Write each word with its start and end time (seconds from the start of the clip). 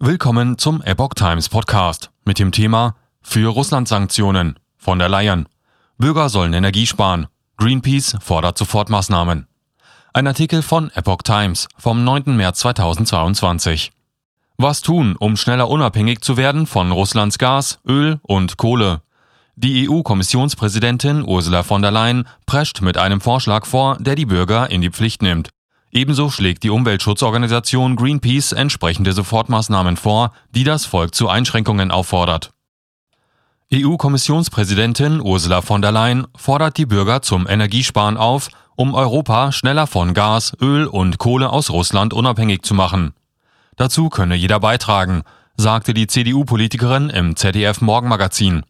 Willkommen 0.00 0.58
zum 0.58 0.80
Epoch 0.82 1.14
Times 1.14 1.48
Podcast 1.48 2.12
mit 2.24 2.38
dem 2.38 2.52
Thema 2.52 2.94
Für 3.20 3.48
Russland-Sanktionen 3.48 4.56
von 4.76 5.00
der 5.00 5.08
Leyen. 5.08 5.48
Bürger 5.96 6.28
sollen 6.28 6.52
Energie 6.52 6.86
sparen. 6.86 7.26
Greenpeace 7.56 8.16
fordert 8.20 8.56
Sofortmaßnahmen. 8.58 9.48
Ein 10.12 10.26
Artikel 10.28 10.62
von 10.62 10.92
Epoch 10.94 11.22
Times 11.24 11.66
vom 11.76 12.04
9. 12.04 12.36
März 12.36 12.60
2022. 12.60 13.90
Was 14.56 14.82
tun, 14.82 15.16
um 15.18 15.36
schneller 15.36 15.68
unabhängig 15.68 16.20
zu 16.20 16.36
werden 16.36 16.68
von 16.68 16.92
Russlands 16.92 17.36
Gas, 17.36 17.80
Öl 17.84 18.20
und 18.22 18.56
Kohle? 18.56 19.02
Die 19.56 19.90
EU-Kommissionspräsidentin 19.90 21.24
Ursula 21.26 21.64
von 21.64 21.82
der 21.82 21.90
Leyen 21.90 22.28
prescht 22.46 22.82
mit 22.82 22.98
einem 22.98 23.20
Vorschlag 23.20 23.66
vor, 23.66 23.96
der 23.98 24.14
die 24.14 24.26
Bürger 24.26 24.70
in 24.70 24.80
die 24.80 24.90
Pflicht 24.90 25.22
nimmt. 25.22 25.50
Ebenso 25.90 26.30
schlägt 26.30 26.62
die 26.64 26.70
Umweltschutzorganisation 26.70 27.96
Greenpeace 27.96 28.52
entsprechende 28.52 29.12
Sofortmaßnahmen 29.12 29.96
vor, 29.96 30.32
die 30.54 30.64
das 30.64 30.84
Volk 30.84 31.14
zu 31.14 31.28
Einschränkungen 31.28 31.90
auffordert. 31.90 32.50
EU-Kommissionspräsidentin 33.72 35.20
Ursula 35.20 35.60
von 35.60 35.82
der 35.82 35.92
Leyen 35.92 36.26
fordert 36.36 36.78
die 36.78 36.86
Bürger 36.86 37.20
zum 37.22 37.46
Energiesparen 37.46 38.16
auf, 38.16 38.48
um 38.76 38.94
Europa 38.94 39.52
schneller 39.52 39.86
von 39.86 40.14
Gas, 40.14 40.56
Öl 40.60 40.86
und 40.86 41.18
Kohle 41.18 41.50
aus 41.50 41.70
Russland 41.70 42.14
unabhängig 42.14 42.62
zu 42.62 42.74
machen. 42.74 43.12
Dazu 43.76 44.08
könne 44.08 44.36
jeder 44.36 44.60
beitragen, 44.60 45.22
sagte 45.56 45.92
die 45.92 46.06
CDU-Politikerin 46.06 47.10
im 47.10 47.36
ZDF 47.36 47.80
Morgenmagazin. 47.80 48.62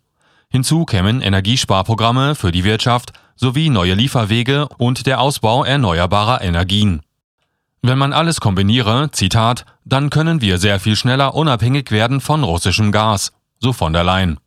Hinzu 0.51 0.85
kämen 0.85 1.21
Energiesparprogramme 1.21 2.35
für 2.35 2.53
die 2.53 2.65
Wirtschaft 2.65 3.13
sowie 3.37 3.69
neue 3.69 3.95
Lieferwege 3.95 4.67
und 4.79 5.07
der 5.07 5.21
Ausbau 5.21 5.63
erneuerbarer 5.63 6.41
Energien. 6.41 7.03
Wenn 7.81 7.99
man 7.99 8.13
alles 8.13 8.41
kombiniere, 8.41 9.11
Zitat, 9.13 9.65
dann 9.85 10.11
können 10.11 10.41
wir 10.41 10.59
sehr 10.59 10.81
viel 10.81 10.97
schneller 10.97 11.35
unabhängig 11.35 11.91
werden 11.91 12.21
von 12.21 12.43
russischem 12.43 12.91
Gas, 12.91 13.33
so 13.61 13.73
von 13.73 13.93
der 13.93 14.05
Leyen. 14.05 14.39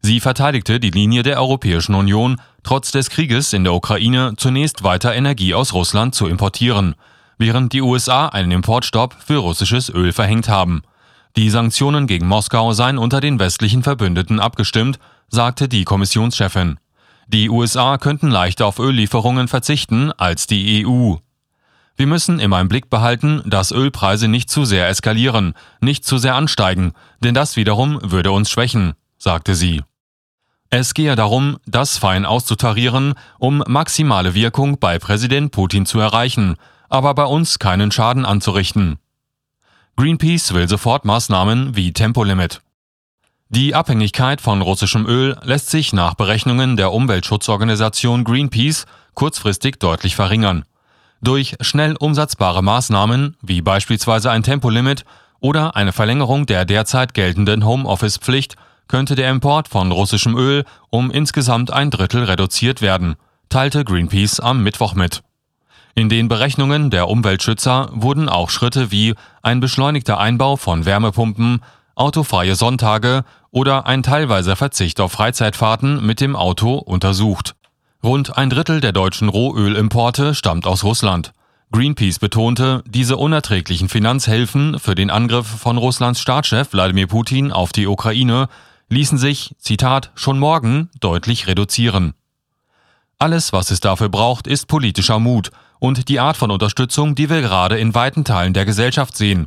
Sie 0.00 0.20
verteidigte 0.20 0.78
die 0.80 0.90
Linie 0.90 1.22
der 1.22 1.40
Europäischen 1.40 1.94
Union, 1.94 2.40
trotz 2.62 2.90
des 2.90 3.10
Krieges 3.10 3.52
in 3.52 3.64
der 3.64 3.74
Ukraine 3.74 4.34
zunächst 4.36 4.84
weiter 4.84 5.14
Energie 5.14 5.54
aus 5.54 5.72
Russland 5.72 6.14
zu 6.14 6.26
importieren, 6.26 6.94
während 7.38 7.72
die 7.72 7.80
USA 7.80 8.28
einen 8.28 8.52
Importstopp 8.52 9.16
für 9.24 9.38
russisches 9.38 9.88
Öl 9.88 10.12
verhängt 10.12 10.48
haben. 10.48 10.82
Die 11.36 11.50
Sanktionen 11.50 12.06
gegen 12.06 12.28
Moskau 12.28 12.72
seien 12.72 12.98
unter 12.98 13.20
den 13.20 13.40
westlichen 13.40 13.82
Verbündeten 13.82 14.38
abgestimmt, 14.38 14.98
sagte 15.28 15.68
die 15.68 15.84
Kommissionschefin. 15.84 16.78
Die 17.26 17.48
USA 17.48 17.98
könnten 17.98 18.30
leichter 18.30 18.66
auf 18.66 18.78
Öllieferungen 18.78 19.48
verzichten 19.48 20.12
als 20.12 20.46
die 20.46 20.86
EU. 20.86 21.14
Wir 21.96 22.06
müssen 22.08 22.40
immer 22.40 22.60
im 22.60 22.68
Blick 22.68 22.90
behalten, 22.90 23.42
dass 23.46 23.70
Ölpreise 23.70 24.26
nicht 24.26 24.50
zu 24.50 24.64
sehr 24.64 24.88
eskalieren, 24.88 25.54
nicht 25.80 26.04
zu 26.04 26.18
sehr 26.18 26.34
ansteigen, 26.34 26.92
denn 27.20 27.34
das 27.34 27.56
wiederum 27.56 28.00
würde 28.02 28.32
uns 28.32 28.50
schwächen, 28.50 28.94
sagte 29.16 29.54
sie. 29.54 29.82
Es 30.70 30.92
gehe 30.92 31.14
darum, 31.14 31.58
das 31.66 31.98
fein 31.98 32.24
auszutarieren, 32.26 33.14
um 33.38 33.62
maximale 33.68 34.34
Wirkung 34.34 34.80
bei 34.80 34.98
Präsident 34.98 35.52
Putin 35.52 35.86
zu 35.86 36.00
erreichen, 36.00 36.56
aber 36.88 37.14
bei 37.14 37.24
uns 37.24 37.60
keinen 37.60 37.92
Schaden 37.92 38.24
anzurichten. 38.26 38.98
Greenpeace 39.96 40.52
will 40.52 40.68
sofort 40.68 41.04
Maßnahmen 41.04 41.76
wie 41.76 41.92
Tempolimit. 41.92 42.60
Die 43.50 43.76
Abhängigkeit 43.76 44.40
von 44.40 44.62
russischem 44.62 45.06
Öl 45.06 45.36
lässt 45.44 45.70
sich 45.70 45.92
nach 45.92 46.14
Berechnungen 46.14 46.76
der 46.76 46.90
Umweltschutzorganisation 46.90 48.24
Greenpeace 48.24 48.86
kurzfristig 49.14 49.78
deutlich 49.78 50.16
verringern. 50.16 50.64
Durch 51.24 51.56
schnell 51.62 51.96
umsetzbare 51.96 52.62
Maßnahmen, 52.62 53.38
wie 53.40 53.62
beispielsweise 53.62 54.30
ein 54.30 54.42
Tempolimit 54.42 55.06
oder 55.40 55.74
eine 55.74 55.94
Verlängerung 55.94 56.44
der 56.44 56.66
derzeit 56.66 57.14
geltenden 57.14 57.64
Homeoffice-Pflicht, 57.64 58.56
könnte 58.88 59.14
der 59.14 59.30
Import 59.30 59.68
von 59.68 59.90
russischem 59.90 60.36
Öl 60.36 60.66
um 60.90 61.10
insgesamt 61.10 61.72
ein 61.72 61.90
Drittel 61.90 62.24
reduziert 62.24 62.82
werden, 62.82 63.16
teilte 63.48 63.86
Greenpeace 63.86 64.38
am 64.38 64.62
Mittwoch 64.62 64.92
mit. 64.92 65.22
In 65.94 66.10
den 66.10 66.28
Berechnungen 66.28 66.90
der 66.90 67.08
Umweltschützer 67.08 67.88
wurden 67.94 68.28
auch 68.28 68.50
Schritte 68.50 68.90
wie 68.90 69.14
ein 69.40 69.60
beschleunigter 69.60 70.18
Einbau 70.18 70.56
von 70.56 70.84
Wärmepumpen, 70.84 71.62
autofreie 71.94 72.54
Sonntage 72.54 73.24
oder 73.50 73.86
ein 73.86 74.02
teilweiser 74.02 74.56
Verzicht 74.56 75.00
auf 75.00 75.12
Freizeitfahrten 75.12 76.04
mit 76.04 76.20
dem 76.20 76.36
Auto 76.36 76.74
untersucht. 76.74 77.54
Rund 78.04 78.36
ein 78.36 78.50
Drittel 78.50 78.82
der 78.82 78.92
deutschen 78.92 79.30
Rohölimporte 79.30 80.34
stammt 80.34 80.66
aus 80.66 80.84
Russland. 80.84 81.32
Greenpeace 81.72 82.18
betonte, 82.18 82.84
diese 82.86 83.16
unerträglichen 83.16 83.88
Finanzhilfen 83.88 84.78
für 84.78 84.94
den 84.94 85.08
Angriff 85.08 85.46
von 85.46 85.78
Russlands 85.78 86.20
Staatschef 86.20 86.74
Wladimir 86.74 87.06
Putin 87.06 87.50
auf 87.50 87.72
die 87.72 87.86
Ukraine 87.86 88.48
ließen 88.90 89.16
sich, 89.16 89.54
Zitat, 89.58 90.10
schon 90.16 90.38
morgen 90.38 90.90
deutlich 91.00 91.46
reduzieren. 91.46 92.12
Alles, 93.18 93.54
was 93.54 93.70
es 93.70 93.80
dafür 93.80 94.10
braucht, 94.10 94.46
ist 94.46 94.66
politischer 94.66 95.18
Mut 95.18 95.50
und 95.78 96.10
die 96.10 96.20
Art 96.20 96.36
von 96.36 96.50
Unterstützung, 96.50 97.14
die 97.14 97.30
wir 97.30 97.40
gerade 97.40 97.78
in 97.78 97.94
weiten 97.94 98.26
Teilen 98.26 98.52
der 98.52 98.66
Gesellschaft 98.66 99.16
sehen, 99.16 99.46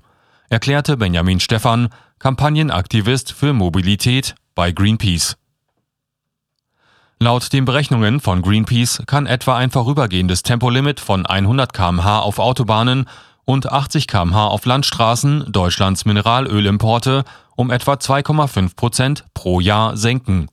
erklärte 0.50 0.98
Benjamin 0.98 1.40
Stephan, 1.40 1.90
Kampagnenaktivist 2.18 3.34
für 3.34 3.54
Mobilität 3.54 4.34
bei 4.56 4.72
Greenpeace. 4.72 5.38
Laut 7.20 7.52
den 7.52 7.66
Berechnungen 7.66 8.20
von 8.20 8.44
Greenpeace 8.44 9.02
kann 9.08 9.26
etwa 9.26 9.58
ein 9.58 9.72
vorübergehendes 9.72 10.44
Tempolimit 10.44 11.00
von 11.00 11.26
100 11.26 11.74
km/h 11.74 12.20
auf 12.20 12.38
Autobahnen 12.38 13.10
und 13.44 13.72
80 13.72 14.08
km/h 14.08 14.46
auf 14.46 14.66
Landstraßen 14.66 15.52
Deutschlands 15.52 16.06
Mineralölimporte 16.06 17.24
um 17.56 17.72
etwa 17.72 17.94
2,5 17.94 18.76
Prozent 18.76 19.26
pro 19.34 19.60
Jahr 19.60 19.98
senken. 19.98 20.48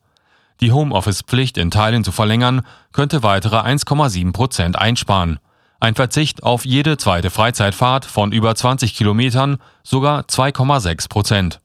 Die 0.63 0.73
Homeoffice-Pflicht 0.73 1.59
in 1.59 1.71
Teilen 1.71 2.03
zu 2.03 2.13
verlängern, 2.13 2.63
könnte 2.93 3.23
weitere 3.23 3.59
1,7 3.59 4.33
Prozent 4.33 4.79
einsparen. 4.79 5.39
Ein 5.81 5.95
Verzicht 5.95 6.45
auf 6.45 6.65
jede 6.65 6.97
zweite 6.97 7.29
Freizeitfahrt 7.29 8.07
von 8.07 8.33
über 8.33 8.55
20 8.55 8.95
Kilometern 8.95 9.59
sogar 9.83 10.23
2,6 10.23 11.11
Prozent. 11.11 11.61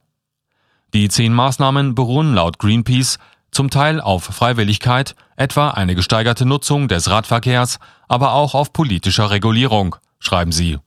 Die 0.94 1.08
zehn 1.08 1.34
Maßnahmen 1.34 1.96
beruhen 1.96 2.34
laut 2.34 2.60
Greenpeace 2.60 3.18
zum 3.60 3.70
Teil 3.70 4.00
auf 4.00 4.24
Freiwilligkeit, 4.24 5.18
etwa 5.36 5.72
eine 5.72 5.94
gesteigerte 5.94 6.46
Nutzung 6.46 6.88
des 6.88 7.10
Radverkehrs, 7.10 7.80
aber 8.08 8.32
auch 8.32 8.56
auf 8.56 8.72
politischer 8.72 9.32
Regulierung, 9.32 9.98
schreiben 10.18 10.54
sie. 10.54 10.78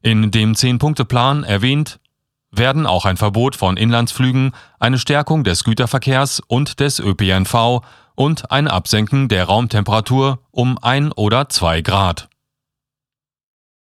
In 0.00 0.30
dem 0.30 0.54
Zehn-Punkte-Plan 0.54 1.44
erwähnt 1.44 2.00
werden 2.50 2.86
auch 2.86 3.04
ein 3.04 3.18
Verbot 3.18 3.56
von 3.56 3.76
Inlandsflügen, 3.76 4.52
eine 4.78 4.98
Stärkung 4.98 5.44
des 5.44 5.64
Güterverkehrs 5.64 6.40
und 6.46 6.80
des 6.80 6.98
ÖPNV 6.98 7.82
und 8.14 8.50
ein 8.50 8.66
Absenken 8.66 9.28
der 9.28 9.44
Raumtemperatur 9.44 10.38
um 10.50 10.78
ein 10.80 11.12
oder 11.12 11.50
zwei 11.50 11.82
Grad. 11.82 12.30